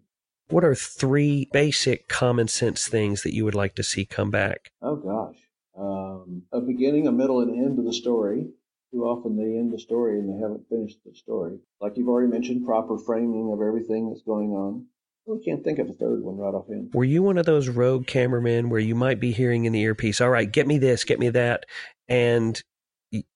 What 0.53 0.65
are 0.65 0.75
three 0.75 1.49
basic 1.51 2.09
common 2.09 2.47
sense 2.47 2.87
things 2.87 3.23
that 3.23 3.35
you 3.35 3.43
would 3.47 3.55
like 3.55 3.75
to 3.77 3.83
see 3.83 4.05
come 4.05 4.31
back? 4.31 4.71
Oh 4.83 4.97
gosh, 4.97 5.39
um, 5.79 6.43
a 6.53 6.61
beginning, 6.61 7.07
a 7.07 7.13
middle, 7.13 7.41
and 7.41 7.51
end 7.51 7.79
of 7.79 7.87
the 7.87 7.93
story. 7.95 8.49
Too 8.93 9.05
often 9.05 9.39
they 9.39 9.45
end 9.45 9.73
the 9.73 9.79
story 9.79 10.19
and 10.19 10.29
they 10.29 10.43
haven't 10.43 10.69
finished 10.69 10.99
the 11.07 11.15
story. 11.15 11.57
Like 11.81 11.97
you've 11.97 12.09
already 12.09 12.31
mentioned, 12.31 12.67
proper 12.67 12.99
framing 12.99 13.51
of 13.51 13.67
everything 13.67 14.11
that's 14.11 14.21
going 14.21 14.51
on. 14.51 14.85
We 15.25 15.43
can't 15.43 15.65
think 15.65 15.79
of 15.79 15.89
a 15.89 15.95
third 15.95 16.23
one 16.23 16.37
right 16.37 16.53
offhand. 16.53 16.91
Were 16.93 17.05
you 17.05 17.23
one 17.23 17.39
of 17.39 17.47
those 17.47 17.71
rogue 17.71 18.07
cameramen 18.07 18.69
where 18.69 18.79
you 18.79 18.95
might 18.95 19.21
be 19.21 19.33
hearing 19.33 19.65
in 19.65 19.73
the 19.73 19.81
earpiece, 19.81 20.21
all 20.21 20.29
right, 20.29 20.53
get 20.53 20.67
me 20.67 20.77
this, 20.77 21.05
get 21.05 21.19
me 21.19 21.31
that, 21.31 21.65
and 22.09 22.61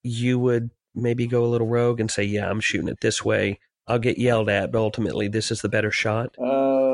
you 0.02 0.38
would 0.38 0.70
maybe 0.94 1.26
go 1.26 1.46
a 1.46 1.48
little 1.48 1.68
rogue 1.68 1.98
and 1.98 2.10
say, 2.10 2.24
yeah, 2.24 2.50
I'm 2.50 2.60
shooting 2.60 2.88
it 2.88 3.00
this 3.00 3.24
way. 3.24 3.58
I'll 3.88 4.00
get 4.00 4.18
yelled 4.18 4.48
at, 4.50 4.72
but 4.72 4.80
ultimately 4.80 5.28
this 5.28 5.50
is 5.50 5.62
the 5.62 5.68
better 5.68 5.92
shot? 5.92 6.34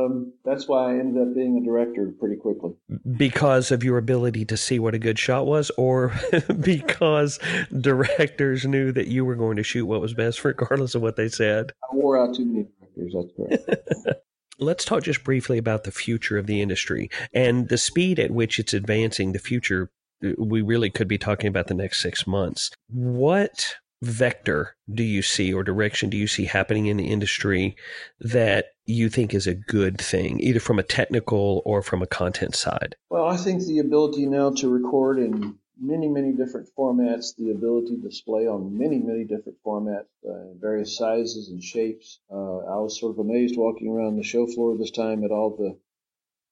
Um, 0.04 0.32
that's 0.44 0.68
why 0.68 0.90
I 0.90 0.98
ended 0.98 1.20
up 1.22 1.34
being 1.34 1.58
a 1.58 1.64
director 1.64 2.12
pretty 2.18 2.36
quickly. 2.36 2.72
Because 3.16 3.70
of 3.70 3.84
your 3.84 3.98
ability 3.98 4.44
to 4.46 4.56
see 4.56 4.78
what 4.78 4.94
a 4.94 4.98
good 4.98 5.18
shot 5.18 5.46
was, 5.46 5.70
or 5.76 6.12
because 6.60 7.38
directors 7.80 8.64
knew 8.64 8.92
that 8.92 9.08
you 9.08 9.24
were 9.24 9.34
going 9.34 9.56
to 9.56 9.62
shoot 9.62 9.86
what 9.86 10.00
was 10.00 10.14
best, 10.14 10.44
regardless 10.44 10.94
of 10.94 11.02
what 11.02 11.16
they 11.16 11.28
said? 11.28 11.72
I 11.90 11.94
wore 11.94 12.18
out 12.18 12.34
too 12.34 12.44
many 12.44 12.66
directors, 12.80 13.14
that's 13.14 13.66
correct. 13.66 14.22
Let's 14.58 14.84
talk 14.84 15.02
just 15.02 15.24
briefly 15.24 15.58
about 15.58 15.84
the 15.84 15.90
future 15.90 16.38
of 16.38 16.46
the 16.46 16.60
industry 16.60 17.10
and 17.32 17.68
the 17.68 17.78
speed 17.78 18.20
at 18.20 18.30
which 18.30 18.58
it's 18.58 18.74
advancing. 18.74 19.32
The 19.32 19.40
future, 19.40 19.90
we 20.38 20.62
really 20.62 20.90
could 20.90 21.08
be 21.08 21.18
talking 21.18 21.48
about 21.48 21.66
the 21.66 21.74
next 21.74 22.00
six 22.00 22.26
months. 22.28 22.70
What 22.88 23.74
vector 24.02 24.76
do 24.92 25.02
you 25.02 25.22
see 25.22 25.52
or 25.52 25.62
direction 25.62 26.10
do 26.10 26.16
you 26.16 26.26
see 26.26 26.44
happening 26.44 26.86
in 26.86 26.96
the 26.96 27.06
industry 27.06 27.76
that 28.20 28.66
you 28.84 29.08
think 29.08 29.34
is 29.34 29.46
a 29.46 29.54
good 29.54 30.00
thing, 30.00 30.40
either 30.40 30.60
from 30.60 30.78
a 30.78 30.82
technical 30.82 31.62
or 31.64 31.82
from 31.82 32.02
a 32.02 32.06
content 32.06 32.56
side? 32.56 32.96
Well, 33.10 33.26
I 33.26 33.36
think 33.36 33.62
the 33.64 33.78
ability 33.78 34.26
now 34.26 34.50
to 34.50 34.68
record 34.68 35.18
in 35.18 35.56
many, 35.80 36.08
many 36.08 36.32
different 36.32 36.68
formats, 36.78 37.36
the 37.36 37.50
ability 37.50 37.96
to 37.96 38.02
display 38.02 38.46
on 38.46 38.78
many, 38.78 38.98
many 38.98 39.24
different 39.24 39.58
formats, 39.64 40.06
uh, 40.28 40.54
various 40.60 40.96
sizes 40.96 41.48
and 41.48 41.62
shapes. 41.62 42.20
Uh, 42.30 42.58
I 42.58 42.76
was 42.76 42.98
sort 42.98 43.12
of 43.12 43.18
amazed 43.18 43.56
walking 43.56 43.88
around 43.88 44.16
the 44.16 44.22
show 44.22 44.46
floor 44.46 44.76
this 44.76 44.90
time 44.90 45.24
at 45.24 45.30
all 45.30 45.56
the 45.56 45.78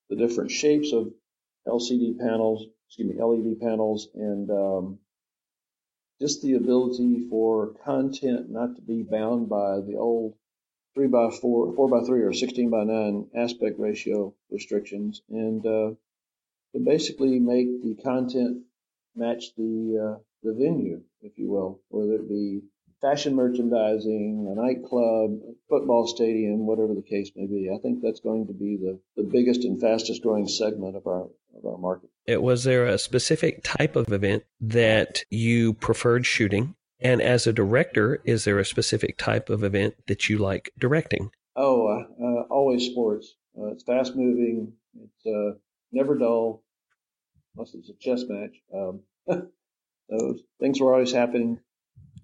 the 0.08 0.16
different 0.16 0.50
shapes 0.50 0.92
of 0.92 1.12
LCD 1.68 2.18
panels, 2.18 2.66
excuse 2.88 3.14
me, 3.14 3.22
LED 3.22 3.60
panels, 3.60 4.08
and 4.14 4.50
um, 4.50 4.98
just 6.20 6.42
the 6.42 6.54
ability 6.54 7.28
for 7.30 7.74
content 7.84 8.50
not 8.50 8.74
to 8.74 8.82
be 8.82 9.02
bound 9.02 9.48
by 9.48 9.80
the 9.80 9.96
old 9.96 10.34
three 10.94 11.08
by 11.08 11.30
four, 11.30 11.74
four 11.74 11.88
by 11.88 12.04
three, 12.06 12.22
or 12.22 12.32
sixteen 12.32 12.70
by 12.70 12.84
nine 12.84 13.26
aspect 13.36 13.78
ratio 13.78 14.34
restrictions, 14.50 15.22
and 15.30 15.64
uh, 15.66 15.90
to 16.72 16.80
basically 16.84 17.38
make 17.38 17.82
the 17.82 17.96
content 18.02 18.62
match 19.14 19.54
the 19.56 20.16
uh, 20.16 20.18
the 20.42 20.54
venue, 20.54 21.02
if 21.22 21.32
you 21.36 21.48
will, 21.50 21.80
whether 21.88 22.14
it 22.14 22.28
be 22.28 22.62
fashion 23.00 23.34
merchandising, 23.34 24.46
a 24.50 24.60
nightclub, 24.60 25.38
football 25.68 26.06
stadium, 26.06 26.66
whatever 26.66 26.94
the 26.94 27.02
case 27.02 27.30
may 27.34 27.46
be. 27.46 27.70
I 27.74 27.80
think 27.80 28.02
that's 28.02 28.20
going 28.20 28.46
to 28.48 28.52
be 28.52 28.76
the, 28.76 29.00
the 29.16 29.22
biggest 29.22 29.64
and 29.64 29.80
fastest 29.80 30.22
growing 30.22 30.46
segment 30.48 30.96
of 30.96 31.06
our 31.06 31.28
of 31.56 31.66
our 31.66 31.78
market. 31.78 32.10
It 32.26 32.42
was 32.42 32.64
there 32.64 32.86
a 32.86 32.98
specific 32.98 33.62
type 33.64 33.96
of 33.96 34.12
event 34.12 34.44
that 34.60 35.24
you 35.30 35.72
preferred 35.74 36.26
shooting? 36.26 36.74
And 37.00 37.22
as 37.22 37.46
a 37.46 37.52
director, 37.52 38.20
is 38.24 38.44
there 38.44 38.58
a 38.58 38.64
specific 38.64 39.16
type 39.16 39.48
of 39.48 39.64
event 39.64 39.94
that 40.06 40.28
you 40.28 40.38
like 40.38 40.72
directing? 40.78 41.30
Oh, 41.56 41.86
uh, 41.86 42.24
uh, 42.24 42.42
always 42.50 42.86
sports. 42.86 43.36
Uh, 43.58 43.66
it's 43.66 43.84
fast 43.84 44.16
moving. 44.16 44.72
It's 45.02 45.26
uh, 45.26 45.58
never 45.92 46.16
dull, 46.16 46.62
unless 47.54 47.74
it's 47.74 47.88
a 47.88 47.94
chess 47.94 48.24
match. 48.28 48.56
Um, 48.74 49.00
those 50.08 50.42
things 50.60 50.80
are 50.80 50.92
always 50.92 51.12
happening. 51.12 51.58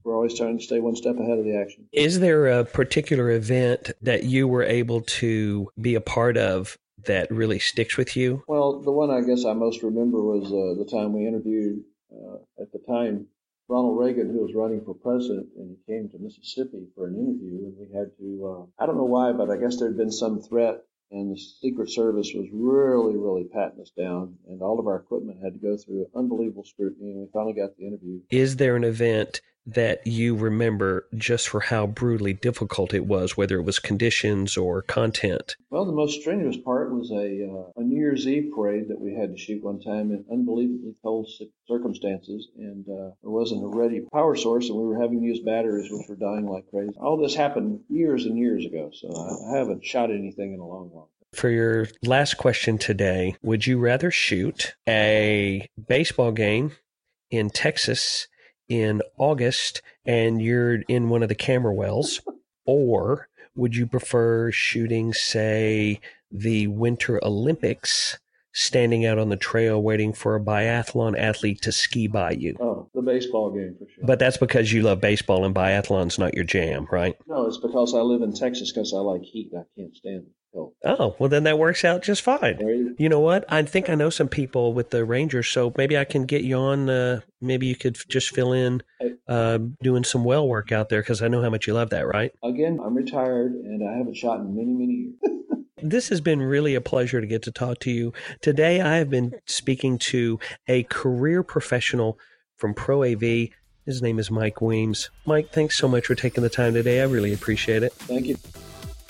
We're 0.05 0.15
always 0.15 0.39
trying 0.39 0.59
to 0.59 0.65
stay 0.65 0.79
one 0.79 0.95
step 0.95 1.19
ahead 1.19 1.39
of 1.39 1.45
the 1.45 1.57
action. 1.57 1.89
Is 1.93 2.21
there 2.21 2.47
a 2.47 2.65
particular 2.65 3.31
event 3.31 3.91
that 4.03 4.25
you 4.25 4.47
were 4.47 4.63
able 4.63 5.01
to 5.01 5.69
be 5.81 5.97
a 5.97 6.01
part 6.01 6.37
of 6.37 6.79
that 7.07 7.31
really 7.31 7.59
sticks 7.59 7.97
with 7.97 8.17
you? 8.17 8.45
Well, 8.47 8.81
the 8.81 8.93
one 8.93 9.11
I 9.11 9.23
guess 9.23 9.45
I 9.45 9.53
most 9.53 9.83
remember 9.83 10.23
was 10.23 10.45
uh, 10.45 10.79
the 10.79 10.89
time 10.89 11.13
we 11.13 11.27
interviewed 11.27 11.83
uh, 12.13 12.37
at 12.63 12.71
the 12.73 12.79
time 12.87 13.27
Ronald 13.69 13.99
Reagan, 13.99 14.31
who 14.31 14.43
was 14.43 14.55
running 14.55 14.85
for 14.85 14.95
president, 14.95 15.49
and 15.57 15.71
he 15.71 15.93
came 15.93 16.09
to 16.09 16.19
Mississippi 16.19 16.87
for 16.95 17.09
an 17.09 17.17
interview, 17.17 17.67
and 17.67 17.77
we 17.77 17.93
had 17.97 18.17
to, 18.19 18.69
uh, 18.79 18.83
I 18.83 18.87
don't 18.87 18.97
know 18.97 19.05
why, 19.05 19.33
but 19.33 19.51
I 19.51 19.57
guess 19.57 19.79
there 19.79 19.89
had 19.89 19.97
been 19.97 20.13
some 20.13 20.41
threat, 20.41 20.85
and 21.11 21.33
the 21.33 21.39
Secret 21.39 21.91
Service 21.91 22.33
was 22.35 22.47
really, 22.53 23.17
really 23.17 23.45
patting 23.45 23.81
us 23.81 23.91
down, 23.91 24.37
and 24.49 24.63
all 24.63 24.79
of 24.79 24.87
our 24.87 24.97
equipment 24.97 25.43
had 25.43 25.55
to 25.55 25.59
go 25.59 25.77
through 25.77 26.07
unbelievable 26.15 26.65
scrutiny, 26.65 27.11
and 27.11 27.21
we 27.21 27.27
finally 27.33 27.55
got 27.55 27.77
the 27.77 27.87
interview. 27.87 28.21
Is 28.31 28.57
there 28.57 28.77
an 28.77 28.85
event 28.85 29.41
that 29.67 30.07
you 30.07 30.37
remember 30.37 31.07
just 31.17 31.49
for 31.49 31.61
how 31.61 31.87
brutally 31.87 32.33
difficult 32.33 32.95
it 32.95 33.07
was, 33.07 33.37
whether 33.37 33.59
it 33.59 33.65
was 33.65 33.79
conditions 33.79 34.57
or 34.57 34.83
content? 34.83 35.57
Well, 35.71 35.85
the 35.85 35.93
most 35.93 36.21
strenuous 36.21 36.57
part 36.57 36.93
was 36.93 37.11
a, 37.11 37.51
uh, 37.51 37.81
a 37.81 37.83
New 37.83 37.99
Year's 37.99 38.27
Eve 38.29 38.53
parade 38.55 38.89
that 38.89 39.01
we 39.01 39.15
had 39.15 39.33
to 39.33 39.39
shoot 39.39 39.63
one 39.63 39.81
time 39.81 40.13
in 40.13 40.25
unbelievably 40.31 40.95
cold 41.03 41.29
circumstances, 41.67 42.49
and 42.57 42.87
uh, 42.89 43.11
there 43.23 43.31
wasn't 43.31 43.65
a 43.65 43.69
ready 43.69 44.03
power 44.13 44.37
source, 44.37 44.69
and 44.69 44.79
we 44.79 44.85
were 44.85 45.01
having 45.01 45.21
to 45.21 45.27
use 45.27 45.41
batteries, 45.41 45.91
which 45.91 46.09
were 46.09 46.17
dying 46.17 46.47
like 46.47 46.71
crazy. 46.71 46.95
All 47.01 47.17
this 47.17 47.35
happened 47.35 47.81
years 47.89 48.25
and 48.25 48.39
years 48.39 48.65
ago, 48.65 48.91
so 48.93 49.09
I, 49.09 49.55
I 49.55 49.59
haven't 49.59 49.85
shot 49.85 50.11
anything 50.11 50.55
in 50.55 50.61
a 50.61 50.67
long, 50.67 50.91
long 50.95 51.07
for 51.35 51.51
your 51.51 51.87
last 52.03 52.39
question 52.39 52.79
today, 52.79 53.37
would 53.43 53.67
you 53.67 53.79
rather 53.79 54.11
shoot 54.11 54.75
a 54.89 55.69
baseball 55.87 56.33
game 56.33 56.73
in 57.31 57.51
Texas 57.51 58.27
in 58.69 59.03
August 59.19 59.83
and 60.05 60.41
you're 60.43 60.83
in 60.89 61.09
one 61.09 61.23
of 61.23 61.29
the 61.29 61.35
camera 61.35 61.75
wells? 61.75 62.21
or 62.67 63.29
would 63.55 63.75
you 63.75 63.87
prefer 63.87 64.51
shooting, 64.51 65.13
say, 65.13 66.01
the 66.31 66.67
Winter 66.67 67.25
Olympics 67.25 68.19
standing 68.53 69.05
out 69.05 69.19
on 69.19 69.29
the 69.29 69.37
trail 69.37 69.83
waiting 69.83 70.15
for 70.15 70.35
a 70.35 70.41
biathlon 70.41 71.19
athlete 71.19 71.63
to 71.63 71.73
ski 71.73 72.07
by 72.07 72.33
you? 72.33 72.57
Oh, 72.61 72.89
the 72.95 73.03
baseball 73.03 73.51
game 73.51 73.77
for 73.79 73.87
sure. 73.91 74.05
But 74.05 74.19
that's 74.19 74.37
because 74.37 74.73
you 74.73 74.83
love 74.83 75.01
baseball 75.01 75.45
and 75.45 75.55
biathlon's 75.55 76.19
not 76.19 76.35
your 76.35 76.45
jam, 76.45 76.87
right? 76.91 77.17
No, 77.27 77.47
it's 77.47 77.59
because 77.59 77.95
I 77.95 78.01
live 78.01 78.23
in 78.23 78.33
Texas 78.33 78.73
because 78.73 78.93
I 78.93 78.99
like 78.99 79.23
heat. 79.23 79.53
I 79.55 79.63
can't 79.79 79.95
stand 79.97 80.25
it. 80.25 80.33
Oh, 80.85 81.17
well, 81.19 81.29
then 81.29 81.45
that 81.45 81.59
works 81.59 81.85
out 81.85 82.03
just 82.03 82.23
fine. 82.23 82.95
You 82.99 83.09
know 83.09 83.21
what? 83.21 83.45
I 83.49 83.63
think 83.63 83.91
I 83.91 83.95
know 83.95 84.11
some 84.11 84.29
people 84.29 84.73
with 84.73 84.91
the 84.91 85.05
Rangers, 85.05 85.49
so 85.49 85.73
maybe 85.77 85.99
I 85.99 86.05
can 86.05 86.25
get 86.25 86.43
you 86.43 86.57
on. 86.57 86.89
Uh, 86.89 87.21
maybe 87.41 87.67
you 87.67 87.77
could 87.77 87.99
just 88.09 88.31
fill 88.31 88.53
in 88.53 88.83
uh, 89.29 89.59
doing 89.83 90.05
some 90.05 90.25
well 90.25 90.47
work 90.49 90.73
out 90.73 90.89
there 90.89 91.03
because 91.03 91.23
I 91.23 91.29
know 91.29 91.43
how 91.43 91.51
much 91.51 91.67
you 91.67 91.75
love 91.75 91.91
that, 91.91 92.07
right? 92.07 92.33
Again, 92.43 92.79
I'm 92.85 92.95
retired 92.95 93.53
and 93.53 93.89
I 93.89 93.99
haven't 93.99 94.17
shot 94.17 94.41
in 94.41 94.55
many, 94.55 94.73
many 94.73 94.93
years. 94.93 95.65
this 95.83 96.09
has 96.09 96.21
been 96.21 96.41
really 96.41 96.75
a 96.75 96.81
pleasure 96.81 97.21
to 97.21 97.27
get 97.27 97.43
to 97.43 97.53
talk 97.53 97.81
to 97.81 97.91
you. 97.91 98.13
Today, 98.41 98.81
I 98.81 98.97
have 98.97 99.11
been 99.11 99.35
speaking 99.47 99.99
to 99.99 100.39
a 100.69 100.85
career 100.85 101.43
professional 101.43 102.19
from 102.57 102.75
Pro 102.75 103.05
AV. 103.05 103.49
His 103.85 104.03
name 104.03 104.19
is 104.19 104.31
Mike 104.31 104.61
Weems. 104.61 105.11
Mike, 105.27 105.53
thanks 105.53 105.77
so 105.77 105.87
much 105.87 106.07
for 106.07 106.15
taking 106.15 106.43
the 106.43 106.51
time 106.51 106.75
today. 106.75 107.01
I 107.01 107.05
really 107.05 107.33
appreciate 107.33 107.83
it. 107.83 107.93
Thank 107.93 108.27
you. 108.27 108.37